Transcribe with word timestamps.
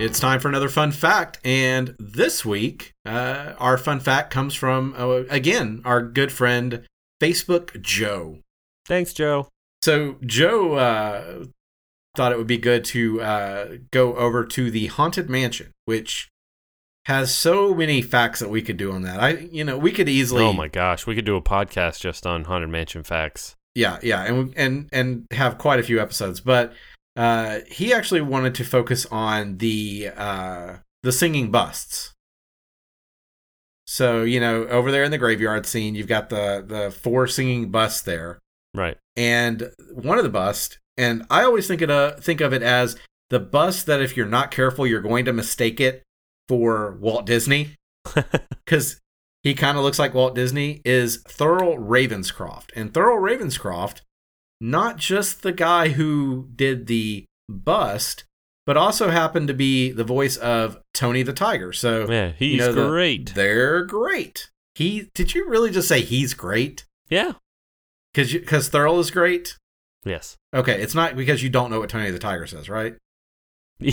it's 0.00 0.20
time 0.20 0.38
for 0.40 0.48
another 0.48 0.68
fun 0.68 0.92
fact. 0.92 1.38
And 1.44 1.94
this 1.98 2.44
week, 2.44 2.94
uh, 3.04 3.54
our 3.58 3.76
fun 3.76 4.00
fact 4.00 4.30
comes 4.30 4.54
from, 4.54 4.94
uh, 4.96 5.24
again, 5.28 5.82
our 5.84 6.02
good 6.02 6.30
friend, 6.30 6.86
Facebook 7.20 7.80
Joe. 7.82 8.38
Thanks, 8.86 9.12
Joe. 9.12 9.48
So, 9.82 10.16
Joe 10.24 10.74
uh, 10.74 11.44
thought 12.16 12.32
it 12.32 12.38
would 12.38 12.46
be 12.46 12.58
good 12.58 12.84
to 12.86 13.20
uh, 13.20 13.66
go 13.90 14.16
over 14.16 14.44
to 14.44 14.70
the 14.70 14.86
Haunted 14.86 15.28
Mansion, 15.28 15.72
which 15.84 16.28
has 17.06 17.34
so 17.34 17.74
many 17.74 18.02
facts 18.02 18.40
that 18.40 18.50
we 18.50 18.62
could 18.62 18.76
do 18.76 18.92
on 18.92 19.02
that. 19.02 19.20
I, 19.20 19.30
you 19.30 19.64
know, 19.64 19.78
we 19.78 19.92
could 19.92 20.08
easily. 20.08 20.44
Oh 20.44 20.52
my 20.52 20.68
gosh, 20.68 21.06
we 21.06 21.14
could 21.14 21.24
do 21.24 21.36
a 21.36 21.42
podcast 21.42 22.00
just 22.00 22.26
on 22.26 22.44
Haunted 22.44 22.70
Mansion 22.70 23.02
facts. 23.02 23.56
Yeah, 23.74 23.98
yeah, 24.02 24.24
and 24.24 24.52
and 24.56 24.88
and 24.92 25.26
have 25.30 25.58
quite 25.58 25.78
a 25.78 25.82
few 25.84 26.00
episodes. 26.00 26.40
But 26.40 26.72
uh, 27.18 27.60
he 27.68 27.92
actually 27.92 28.20
wanted 28.22 28.54
to 28.54 28.64
focus 28.64 29.04
on 29.10 29.58
the 29.58 30.10
uh, 30.16 30.76
the 31.02 31.12
singing 31.12 31.50
busts. 31.50 32.14
So 33.86 34.22
you 34.22 34.40
know, 34.40 34.66
over 34.68 34.90
there 34.92 35.04
in 35.04 35.10
the 35.10 35.18
graveyard 35.18 35.66
scene, 35.66 35.94
you've 35.94 36.06
got 36.08 36.28
the 36.30 36.64
the 36.66 36.90
four 36.90 37.26
singing 37.26 37.70
busts 37.70 38.02
there, 38.02 38.38
Right. 38.74 38.96
and 39.16 39.70
one 39.92 40.18
of 40.18 40.24
the 40.24 40.30
busts, 40.30 40.78
and 40.96 41.24
I 41.30 41.42
always 41.44 41.66
think 41.66 41.82
it 41.82 41.90
uh, 41.90 42.12
think 42.16 42.40
of 42.40 42.52
it 42.52 42.62
as 42.62 42.96
the 43.30 43.40
bust 43.40 43.86
that 43.86 44.00
if 44.00 44.16
you're 44.16 44.26
not 44.26 44.50
careful, 44.50 44.86
you're 44.86 45.00
going 45.00 45.24
to 45.24 45.32
mistake 45.32 45.80
it 45.80 46.02
for 46.48 46.96
Walt 47.00 47.26
Disney 47.26 47.76
because 48.64 49.00
he 49.42 49.54
kind 49.54 49.76
of 49.76 49.84
looks 49.84 49.98
like 49.98 50.14
Walt 50.14 50.34
Disney, 50.34 50.80
is 50.84 51.22
Thurl 51.24 51.76
Ravenscroft. 51.78 52.70
And 52.74 52.92
Thurl 52.92 53.20
Ravenscroft, 53.20 54.00
not 54.60 54.96
just 54.96 55.42
the 55.42 55.52
guy 55.52 55.88
who 55.88 56.48
did 56.54 56.86
the 56.86 57.24
bust, 57.48 58.24
but 58.66 58.76
also 58.76 59.10
happened 59.10 59.48
to 59.48 59.54
be 59.54 59.90
the 59.90 60.04
voice 60.04 60.36
of 60.36 60.78
Tony 60.92 61.22
the 61.22 61.32
Tiger. 61.32 61.72
So 61.72 62.10
yeah, 62.10 62.32
he's 62.36 62.52
you 62.52 62.58
know, 62.58 62.72
the- 62.72 62.88
great. 62.88 63.34
they're 63.34 63.84
great. 63.84 64.50
He 64.74 65.10
did 65.14 65.34
you 65.34 65.48
really 65.48 65.70
just 65.70 65.88
say 65.88 66.00
he's 66.02 66.34
great? 66.34 66.84
yeah. 67.08 67.32
Because 68.14 68.32
because 68.32 68.70
Thurl 68.70 68.98
is 69.00 69.10
great. 69.10 69.56
Yes. 70.04 70.36
Okay, 70.54 70.80
it's 70.80 70.94
not 70.94 71.14
because 71.14 71.42
you 71.42 71.50
don't 71.50 71.70
know 71.70 71.78
what 71.80 71.90
Tony 71.90 72.10
the 72.10 72.18
Tiger 72.18 72.46
says, 72.46 72.68
right? 72.68 72.96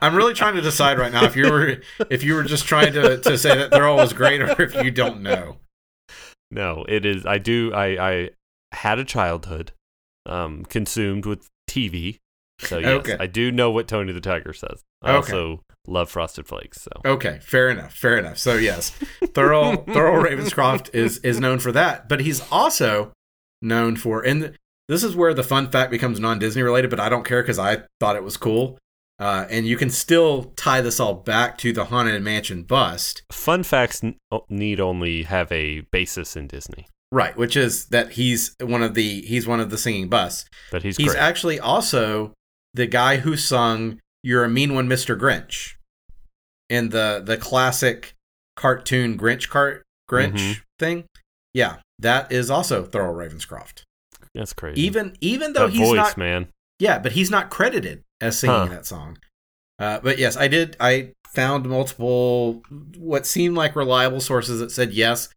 I'm 0.00 0.14
really 0.14 0.34
trying 0.34 0.54
to 0.54 0.60
decide 0.60 0.98
right 0.98 1.12
now 1.12 1.24
if 1.24 1.34
you 1.36 1.50
were 1.50 1.80
if 2.10 2.22
you 2.22 2.34
were 2.34 2.44
just 2.44 2.66
trying 2.66 2.92
to, 2.92 3.18
to 3.18 3.38
say 3.38 3.56
that 3.56 3.70
Thurl 3.70 3.96
was 3.96 4.12
great 4.12 4.40
or 4.42 4.60
if 4.62 4.74
you 4.82 4.90
don't 4.90 5.22
know. 5.22 5.56
No, 6.54 6.84
it 6.88 7.04
is. 7.04 7.26
I 7.26 7.38
do. 7.38 7.72
I 7.74 7.86
I 8.10 8.30
had 8.72 8.98
a 8.98 9.04
childhood, 9.04 9.72
um, 10.26 10.64
consumed 10.64 11.26
with 11.26 11.48
TV. 11.68 12.18
So 12.60 12.78
yes, 12.78 13.00
Okay. 13.00 13.16
I 13.18 13.26
do 13.26 13.50
know 13.52 13.70
what 13.70 13.88
Tony 13.88 14.12
the 14.12 14.20
Tiger 14.20 14.52
says. 14.52 14.82
I 15.02 15.10
Okay. 15.16 15.16
also 15.32 15.60
love 15.86 16.08
Frosted 16.10 16.46
Flakes. 16.46 16.82
So 16.82 16.90
Okay, 17.04 17.38
fair 17.42 17.68
enough, 17.68 17.92
fair 17.94 18.16
enough. 18.16 18.38
So 18.38 18.54
yes, 18.54 18.92
Thurl 19.22 19.84
Thurl 19.94 20.22
Ravenscroft 20.24 20.94
is 20.94 21.18
is 21.18 21.40
known 21.40 21.58
for 21.58 21.72
that, 21.72 22.08
but 22.08 22.20
he's 22.20 22.40
also 22.50 23.12
known 23.60 23.96
for 23.96 24.24
and 24.24 24.56
this 24.88 25.02
is 25.02 25.16
where 25.16 25.32
the 25.34 25.42
fun 25.42 25.70
fact 25.70 25.90
becomes 25.90 26.20
non-Disney 26.20 26.62
related, 26.62 26.90
but 26.90 27.00
I 27.00 27.08
don't 27.08 27.24
care 27.24 27.42
because 27.42 27.58
I 27.58 27.82
thought 28.00 28.16
it 28.16 28.22
was 28.22 28.36
cool. 28.36 28.78
Uh, 29.18 29.46
and 29.48 29.64
you 29.66 29.76
can 29.76 29.90
still 29.90 30.52
tie 30.56 30.80
this 30.80 30.98
all 30.98 31.14
back 31.14 31.56
to 31.58 31.72
the 31.72 31.84
Haunted 31.84 32.20
Mansion 32.22 32.64
bust, 32.64 33.22
fun 33.30 33.62
facts 33.62 34.02
n- 34.02 34.16
need 34.48 34.80
only 34.80 35.22
have 35.22 35.50
a 35.52 35.80
basis 35.92 36.34
in 36.36 36.48
Disney, 36.48 36.88
right? 37.12 37.36
Which 37.36 37.56
is 37.56 37.86
that 37.86 38.12
he's 38.12 38.56
one 38.60 38.82
of 38.82 38.94
the 38.94 39.20
he's 39.22 39.46
one 39.46 39.60
of 39.60 39.70
the 39.70 39.78
singing 39.78 40.08
busts. 40.08 40.46
but 40.72 40.82
he's, 40.82 40.96
He's 40.96 41.12
great. 41.12 41.20
actually 41.20 41.60
also 41.60 42.32
the 42.74 42.86
guy 42.88 43.18
who 43.18 43.36
sung 43.36 44.00
"You're 44.24 44.42
a 44.44 44.48
Mean 44.48 44.74
One, 44.74 44.88
Mr. 44.88 45.16
Grinch" 45.16 45.74
in 46.68 46.88
the 46.88 47.22
the 47.24 47.36
classic 47.36 48.14
cartoon 48.56 49.16
Grinch 49.16 49.48
cart 49.48 49.84
Grinch 50.10 50.32
Mhm. 50.32 50.60
thing. 50.80 51.04
Yeah, 51.52 51.76
that 52.00 52.32
is 52.32 52.50
also 52.50 52.84
Thurl 52.84 53.14
Ravenscroft. 53.14 53.82
That's 54.34 54.52
crazy. 54.52 54.80
Even 54.80 55.16
even 55.20 55.52
though 55.52 55.68
that 55.68 55.72
he's 55.72 55.88
voice, 55.88 55.96
not 55.96 56.16
man. 56.18 56.48
Yeah, 56.78 56.98
but 56.98 57.12
he's 57.12 57.30
not 57.30 57.50
credited 57.50 58.02
as 58.20 58.38
singing 58.38 58.56
Huh. 58.56 58.66
that 58.66 58.86
song. 58.86 59.18
Uh, 59.78 59.98
but 60.02 60.18
yes, 60.18 60.36
I 60.36 60.48
did. 60.48 60.76
I 60.78 61.12
found 61.26 61.68
multiple 61.68 62.62
what 62.96 63.26
seemed 63.26 63.56
like 63.56 63.74
reliable 63.74 64.20
sources 64.20 64.60
that 64.60 64.70
said 64.70 64.92
yes, 64.92 65.28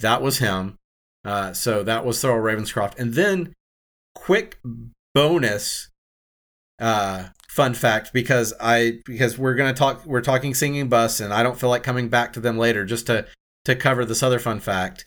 that 0.00 0.20
was 0.20 0.38
him. 0.38 0.76
Uh, 1.24 1.52
so 1.52 1.82
that 1.82 2.04
was 2.04 2.18
Thurl 2.18 2.42
Ravenscroft. 2.42 2.98
And 2.98 3.14
then, 3.14 3.54
quick 4.14 4.58
bonus 5.14 5.88
uh, 6.80 7.28
fun 7.48 7.72
fact 7.72 8.12
because 8.12 8.52
I 8.60 8.98
because 9.04 9.38
we're 9.38 9.54
gonna 9.54 9.72
talk 9.72 10.04
we're 10.04 10.20
talking 10.20 10.54
singing 10.54 10.88
bus 10.88 11.20
and 11.20 11.32
I 11.32 11.42
don't 11.44 11.58
feel 11.58 11.70
like 11.70 11.84
coming 11.84 12.08
back 12.08 12.32
to 12.32 12.40
them 12.40 12.58
later 12.58 12.84
just 12.84 13.06
to 13.06 13.26
to 13.64 13.76
cover 13.76 14.04
this 14.04 14.22
other 14.22 14.38
fun 14.40 14.58
fact. 14.60 15.06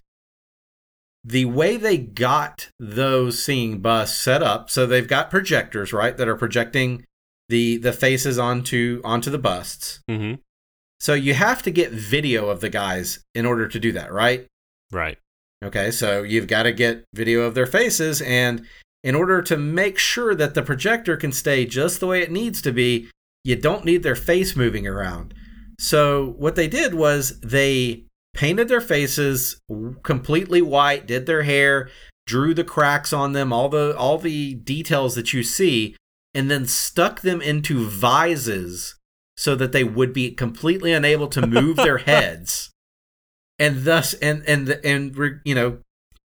The 1.28 1.44
way 1.44 1.76
they 1.76 1.98
got 1.98 2.70
those 2.80 3.44
seeing 3.44 3.80
bus 3.80 4.18
set 4.18 4.42
up, 4.42 4.70
so 4.70 4.86
they've 4.86 5.08
got 5.08 5.30
projectors, 5.30 5.92
right, 5.92 6.16
that 6.16 6.28
are 6.28 6.38
projecting 6.38 7.04
the 7.50 7.76
the 7.78 7.92
faces 7.92 8.40
onto 8.40 9.02
onto 9.04 9.30
the 9.30 9.38
busts. 9.38 10.00
hmm 10.10 10.36
So 11.02 11.14
you 11.14 11.34
have 11.34 11.62
to 11.64 11.72
get 11.72 11.92
video 11.92 12.48
of 12.48 12.62
the 12.62 12.70
guys 12.70 13.20
in 13.36 13.46
order 13.46 13.68
to 13.68 13.78
do 13.78 13.92
that, 13.92 14.14
right? 14.14 14.48
Right. 14.90 15.18
Okay, 15.62 15.92
so 15.92 16.24
you've 16.24 16.48
got 16.48 16.64
to 16.64 16.72
get 16.72 17.04
video 17.14 17.42
of 17.42 17.56
their 17.56 17.66
faces, 17.66 18.22
and 18.22 18.66
in 19.04 19.14
order 19.14 19.42
to 19.42 19.58
make 19.58 19.98
sure 19.98 20.34
that 20.34 20.54
the 20.54 20.62
projector 20.62 21.18
can 21.18 21.34
stay 21.34 21.66
just 21.66 22.00
the 22.00 22.08
way 22.08 22.22
it 22.22 22.32
needs 22.32 22.62
to 22.62 22.72
be, 22.72 23.10
you 23.44 23.58
don't 23.58 23.84
need 23.84 24.04
their 24.04 24.16
face 24.16 24.56
moving 24.56 24.88
around. 24.88 25.34
So 25.78 26.36
what 26.38 26.56
they 26.56 26.70
did 26.70 26.94
was 26.94 27.40
they 27.42 28.07
painted 28.38 28.68
their 28.68 28.80
faces 28.80 29.60
completely 30.04 30.62
white, 30.62 31.08
did 31.08 31.26
their 31.26 31.42
hair, 31.42 31.90
drew 32.28 32.54
the 32.54 32.64
cracks 32.64 33.12
on 33.12 33.34
them, 33.34 33.52
all 33.52 33.68
the 33.68 33.98
all 33.98 34.18
the 34.20 34.54
details 34.54 35.16
that 35.16 35.34
you 35.34 35.44
see, 35.44 35.96
and 36.34 36.50
then 36.50 36.66
stuck 36.66 37.22
them 37.22 37.42
into 37.42 37.84
vises 37.84 38.96
so 39.36 39.56
that 39.56 39.72
they 39.72 39.84
would 39.84 40.14
be 40.14 40.32
completely 40.32 40.94
unable 40.94 41.28
to 41.28 41.46
move 41.46 41.78
their 41.78 41.98
heads. 42.10 42.70
And 43.60 43.84
thus 43.84 44.14
and 44.14 44.44
and 44.48 44.70
and 44.86 45.42
you 45.44 45.56
know 45.56 45.80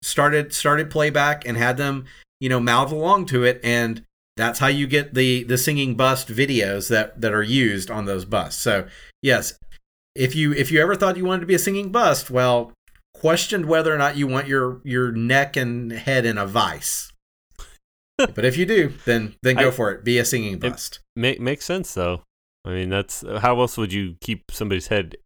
started 0.03 0.55
started 0.55 0.91
playback 0.91 1.47
and 1.47 1.59
had 1.59 1.77
them 1.77 2.07
you 2.41 2.49
know 2.49 2.59
mouth 2.59 2.91
along 2.91 3.27
to 3.27 3.45
it 3.45 3.61
and 3.63 4.03
that's 4.39 4.59
how 4.59 4.69
you 4.69 4.87
get 4.87 5.13
the 5.13 5.43
the 5.43 5.59
singing 5.59 5.97
bust 5.97 6.29
videos 6.29 6.89
that 6.89 7.21
that 7.21 7.35
are 7.35 7.43
used 7.43 7.91
on 7.91 8.07
those 8.07 8.25
busts. 8.25 8.63
So 8.63 8.87
yes 9.21 9.59
if 10.15 10.35
you 10.35 10.53
if 10.53 10.71
you 10.71 10.81
ever 10.81 10.95
thought 10.97 11.17
you 11.17 11.25
wanted 11.25 11.41
to 11.41 11.47
be 11.47 11.55
a 11.55 11.59
singing 11.59 11.91
bust 11.91 12.31
well 12.31 12.73
questioned 13.15 13.67
whether 13.67 13.93
or 13.95 13.99
not 13.99 14.17
you 14.17 14.27
want 14.27 14.47
your 14.49 14.81
your 14.85 15.13
neck 15.13 15.57
and 15.57 15.93
head 15.93 16.25
in 16.25 16.39
a 16.39 16.47
vice 16.47 17.13
but 18.19 18.45
if 18.45 18.57
you 18.57 18.67
do 18.67 18.93
then 19.05 19.35
then 19.43 19.57
go 19.57 19.69
I- 19.69 19.73
for 19.73 19.91
it 19.91 20.05
be 20.05 20.19
a 20.19 20.25
singing 20.25 20.59
bust 20.59 21.01
Ma- 21.17 21.33
makes 21.39 21.65
sense 21.65 21.93
though. 21.95 22.23
I 22.65 22.71
mean, 22.71 22.91
that's 22.91 23.25
how 23.41 23.59
else 23.59 23.79
would 23.79 23.91
you 23.93 24.17
keep 24.21 24.51
somebody's 24.51 24.89
head 24.89 25.17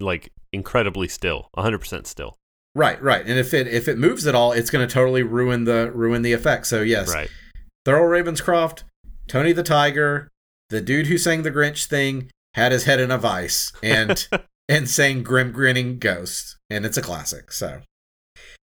like 0.00 0.32
incredibly 0.50 1.08
still, 1.08 1.48
100% 1.56 2.06
still? 2.06 2.36
right 2.76 3.02
right 3.02 3.26
and 3.26 3.36
if 3.38 3.52
it 3.52 3.66
if 3.66 3.88
it 3.88 3.98
moves 3.98 4.28
at 4.28 4.34
all 4.36 4.52
it's 4.52 4.70
going 4.70 4.86
to 4.86 4.92
totally 4.94 5.24
ruin 5.24 5.64
the 5.64 5.90
ruin 5.92 6.22
the 6.22 6.32
effect 6.32 6.66
so 6.68 6.82
yes 6.82 7.12
Right. 7.12 7.28
Thurl 7.84 8.02
Ravenscroft, 8.08 8.84
Tony 9.26 9.52
the 9.52 9.62
Tiger, 9.64 10.28
the 10.68 10.80
dude 10.80 11.08
who 11.08 11.18
sang 11.18 11.42
the 11.42 11.50
Grinch 11.50 11.86
thing 11.86 12.30
had 12.54 12.72
his 12.72 12.84
head 12.84 13.00
in 13.00 13.10
a 13.10 13.18
vice 13.18 13.72
and 13.82 14.28
and 14.68 14.88
sang 14.88 15.22
Grim 15.22 15.52
Grinning 15.52 15.98
Ghost, 15.98 16.56
and 16.68 16.86
it's 16.86 16.96
a 16.96 17.02
classic. 17.02 17.52
So 17.52 17.82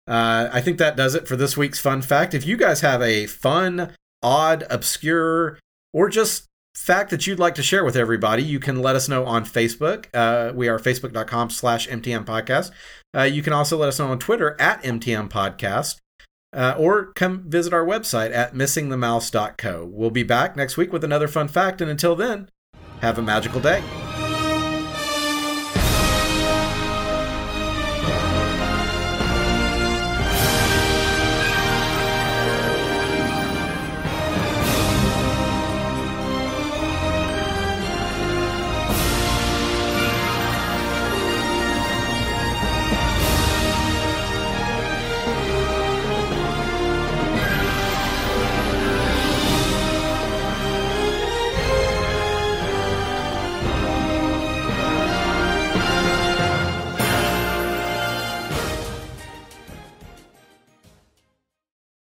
uh, 0.06 0.48
I 0.52 0.60
think 0.60 0.78
that 0.78 0.96
does 0.96 1.14
it 1.14 1.28
for 1.28 1.36
this 1.36 1.56
week's 1.56 1.78
fun 1.78 2.02
fact. 2.02 2.34
If 2.34 2.46
you 2.46 2.56
guys 2.56 2.80
have 2.80 3.02
a 3.02 3.26
fun, 3.26 3.94
odd, 4.22 4.64
obscure, 4.68 5.58
or 5.92 6.08
just 6.08 6.46
fact 6.74 7.10
that 7.10 7.26
you'd 7.26 7.38
like 7.38 7.54
to 7.54 7.62
share 7.62 7.84
with 7.84 7.96
everybody, 7.96 8.42
you 8.42 8.58
can 8.58 8.80
let 8.80 8.96
us 8.96 9.08
know 9.08 9.24
on 9.24 9.44
Facebook. 9.44 10.06
Uh, 10.14 10.52
we 10.54 10.68
are 10.68 10.78
facebook.com 10.78 11.50
slash 11.50 11.88
MTM 11.88 12.24
podcast. 12.24 12.70
Uh, 13.16 13.22
you 13.22 13.42
can 13.42 13.52
also 13.52 13.76
let 13.76 13.88
us 13.88 13.98
know 13.98 14.08
on 14.08 14.18
Twitter 14.18 14.56
at 14.60 14.82
MTM 14.82 15.28
podcast 15.28 16.00
uh, 16.52 16.74
or 16.78 17.12
come 17.14 17.44
visit 17.48 17.72
our 17.72 17.84
website 17.84 18.34
at 18.34 18.54
missingthemouse.co. 18.54 19.88
We'll 19.90 20.10
be 20.10 20.22
back 20.22 20.56
next 20.56 20.76
week 20.76 20.92
with 20.92 21.04
another 21.04 21.28
fun 21.28 21.48
fact, 21.48 21.80
and 21.80 21.90
until 21.90 22.14
then, 22.16 22.48
have 23.02 23.18
a 23.18 23.22
magical 23.22 23.60
day. 23.60 23.82